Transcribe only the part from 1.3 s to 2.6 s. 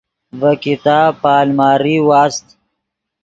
الماری واست